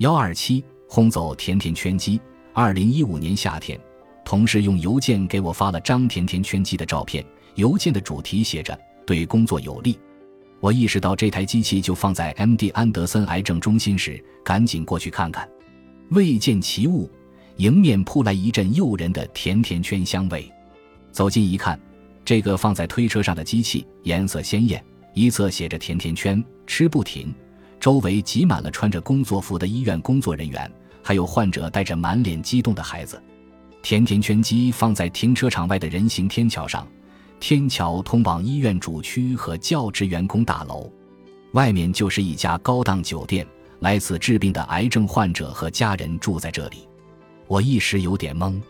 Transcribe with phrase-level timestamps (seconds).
[0.00, 2.18] 幺二七轰走甜甜圈机。
[2.54, 3.78] 二零一五年夏天，
[4.24, 7.22] 同事用邮件给我发了张甜甜圈机的照片，
[7.56, 10.00] 邮件的主题写着“对工作有利”。
[10.58, 12.70] 我意识到这台机器就放在 M.D.
[12.70, 15.46] 安德森癌症中心时，赶紧过去看看。
[16.12, 17.06] 未见其物，
[17.56, 20.50] 迎面扑来一阵诱人的甜甜圈香味。
[21.12, 21.78] 走近一看，
[22.24, 24.82] 这个放在推车上的机器颜色鲜艳，
[25.12, 27.34] 一侧写着“甜甜圈吃不停”，
[27.80, 30.70] 周围挤满了穿着工作服的医院工作人员，
[31.02, 33.20] 还有患者带着满脸激动的孩子。
[33.82, 36.86] 甜甜圈机放在停车场外的人行天桥上。
[37.40, 40.92] 天桥通往医院主区和教职员工大楼，
[41.52, 43.46] 外面就是一家高档酒店。
[43.78, 46.86] 来此治病的癌症患者和家人住在这里。
[47.46, 48.60] 我一时有点懵。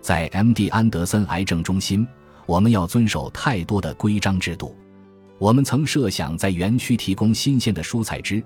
[0.00, 0.68] 在 M.D.
[0.70, 2.04] 安德森癌症中心，
[2.44, 4.76] 我们要遵守太多的规章制度。
[5.38, 8.42] 我们曾设想在园区提供新鲜的蔬菜汁，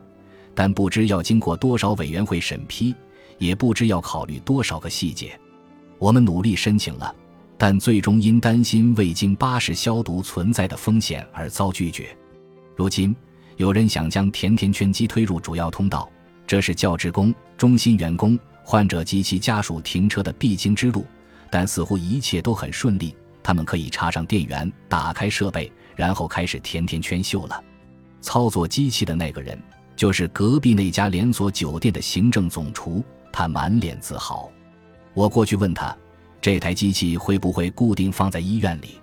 [0.55, 2.95] 但不知要经过多少委员会审批，
[3.39, 5.39] 也不知要考虑多少个细节。
[5.99, 7.15] 我们努力申请了。
[7.59, 12.09] 但最终因担心未经巴氏消毒存在的风险而遭拒绝。
[12.75, 13.15] 如今，
[13.57, 16.11] 有人想将甜甜圈机推入主要通道，
[16.45, 21.07] 这是教职工、中心员工、患者及其家属停车的必经之路。
[21.53, 27.63] 但似乎一切都很顺利，他们可以插上电源，打开设备，然后开始甜甜圈秀了。
[28.21, 29.57] 操作机器的那个人
[30.03, 34.51] 就是隔壁那家连锁酒店的行政总厨，他满脸自豪。
[35.15, 35.97] 我过去问他。
[36.41, 39.01] 这台机器会不会固定放在医院里？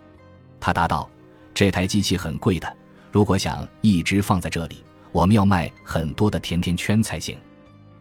[0.59, 1.09] 他答道
[1.55, 2.75] ：“这台机器很贵的，
[3.13, 4.83] 如果想一直放在这里，
[5.13, 7.37] 我们要卖很多的甜甜圈才行。”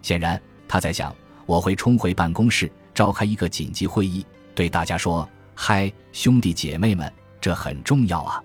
[0.02, 1.14] 显然，他在想
[1.46, 7.08] 我会冲回办公室召开一个紧急会议，对大家说：“嗨，兄弟姐妹们，
[7.40, 8.42] 这很重要啊！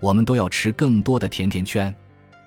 [0.00, 1.94] 我们都要吃更多的甜甜圈。”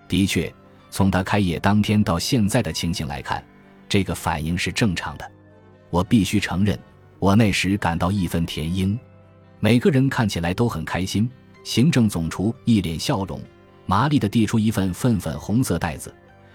[0.09, 0.53] 的确，
[0.97, 3.43] 从他开业当天到现在的情形来看，
[3.87, 5.31] 这个反应是正常的。
[5.91, 6.75] 我必须承认。
[7.19, 8.97] 我那时感到义愤填膺，
[9.59, 11.29] 每个人看起来都很开心。
[11.63, 13.39] 行政总厨一脸笑容，
[13.85, 16.11] 麻利地递出一份粉粉红色袋子，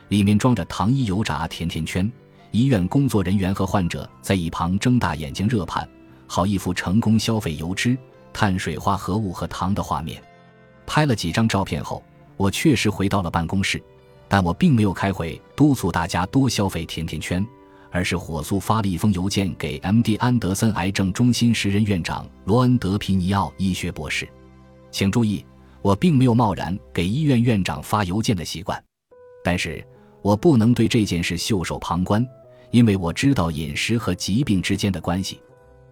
[0.09, 2.11] 里面装着糖衣油炸甜甜圈。
[2.51, 5.89] 医院工作人员和患者在一旁睁大眼睛热盼，
[6.27, 7.97] 好一幅成功消费油脂、
[8.33, 10.21] 碳水化合物和糖的画面。
[10.85, 12.03] 拍了几张照片后，
[12.37, 13.81] 我确实回到了办公室，
[14.33, 17.47] 但我并没有开会督促大家多消费甜甜圈。
[17.91, 20.17] 而是火速发了一封邮件给 M.D.
[20.17, 24.27] 安德森癌症中心时任院长罗恩德皮尼奥医学博士。
[24.91, 25.45] 请注意，
[25.83, 28.83] 我并没有贸然给医院院长发邮件的习惯，
[29.45, 29.87] 但是
[30.23, 32.27] 我不能对这件事袖手旁观，
[32.71, 35.43] 因为我知道饮食和疾病之间的关系。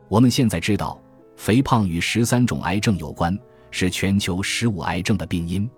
[0.08, 0.98] 我们现在知道，
[1.36, 3.38] 肥胖与十三种癌症有关，
[3.70, 5.68] 是全球十五癌症的病因。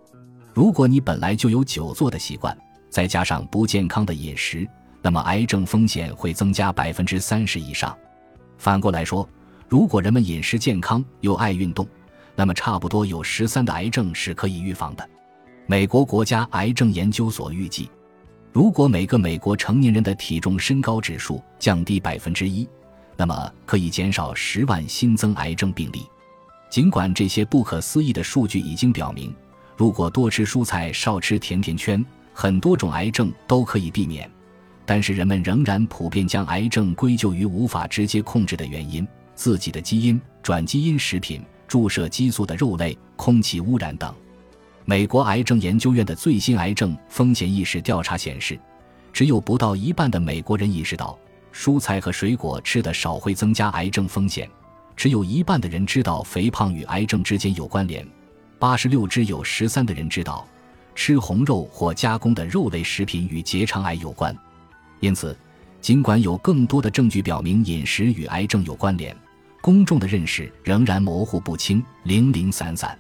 [0.55, 2.57] 如果你本来就有久坐的习惯，
[2.91, 4.69] 再加上不健康的饮食，
[5.01, 7.97] 那么癌症风险会增加百分之三十以上。
[8.59, 9.27] 反过来说，
[9.69, 11.89] 如果人们饮食健康又爱运动，
[12.37, 15.09] 那么差不多有十三的癌症是可以预防的。
[15.67, 17.89] 美国国家癌症研究所预计，
[18.53, 22.69] 如果每个美国成年人的体重身高指数降低百分之一，
[23.17, 26.03] 那么可以减少十万新增癌症病例。
[26.69, 29.35] 尽管这些不可思议的数据已经表明，
[29.83, 34.31] 如果多吃蔬菜、少吃甜甜圈，很多种癌症都可以避免。
[34.87, 39.05] 但是人们仍然普遍将癌症归咎于无法直接控制的原因：
[39.35, 44.15] 自己的基因、转基因食品、注射激素的肉类、空气污染等。
[44.85, 48.57] 美国癌症研究院的最新癌症风险意识调查显示，
[49.13, 51.19] 只有不到一半的美国人意识到
[51.53, 54.49] 蔬菜和水果吃的少会增加癌症风险，
[54.95, 58.07] 只有一半的人知道肥胖与癌症之间有关联，
[58.63, 60.47] 八十六只有十三的人知道
[60.95, 64.33] 吃红肉或加工的肉类食品与结肠癌有关。
[65.01, 65.37] 因此，
[65.81, 69.17] 尽管有更多的证据表明饮食与癌症有关联，
[69.61, 72.97] 公众的认识仍然模糊不清、零零散散。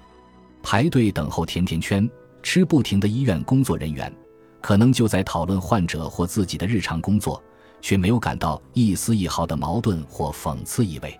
[0.64, 2.10] 排队等候甜甜圈、
[2.42, 4.12] 吃不停的医院工作人员，
[4.60, 7.40] 可能就在讨论患者或自己的日常工作，
[7.80, 11.16] 却没有感到一丝一毫的矛盾或讽刺意味。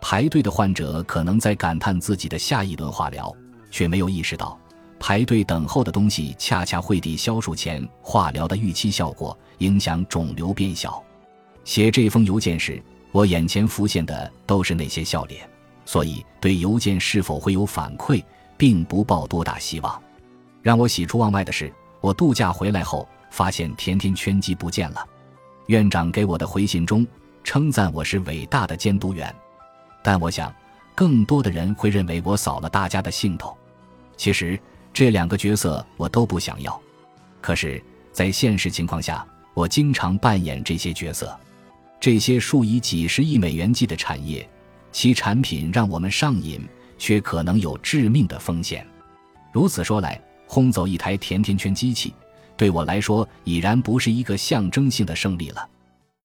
[0.00, 3.30] 排队的患者可能在感叹自己的下一轮化疗，
[3.74, 4.56] 却没有意识到。
[5.00, 11.02] 排队等候的东西，恰恰会抵消术前化疗的预期效果，影响肿瘤变小。
[11.64, 12.80] 写这封邮件时，
[13.10, 15.46] 我眼前浮现的都是那些笑脸，
[15.84, 18.22] 所以对邮件是否会有反馈，
[18.56, 20.00] 并不抱多大希望。
[20.62, 25.04] 让我喜出望外的是，我度假回来后发现甜甜圈机不见了。
[25.66, 27.04] 院长给我的回信中
[27.42, 29.34] 称赞我是伟大的监督员，
[30.02, 30.54] 但我想，
[30.94, 33.54] 更多的人会认为我扫了大家的兴头。
[34.16, 34.58] 其实。
[34.92, 36.80] 这两个角色我都不想要，
[37.40, 37.82] 可是，
[38.12, 41.36] 在现实情况下，我经常扮演这些角色。
[41.98, 44.48] 这些数以几十亿美元计的产业，
[44.92, 46.64] 其产品让我们上瘾，
[46.96, 48.86] 却可能有致命的风险。
[49.50, 52.14] 如此说来，轰走一台甜甜圈机器，
[52.56, 55.68] 对我来说已然不是一个象征性的胜利了。